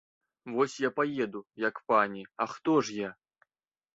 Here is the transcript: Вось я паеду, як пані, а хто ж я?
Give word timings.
Вось 0.53 0.77
я 0.83 0.89
паеду, 0.99 1.41
як 1.67 1.79
пані, 1.93 2.25
а 2.45 2.47
хто 2.53 2.81
ж 2.87 2.95
я? 3.03 3.13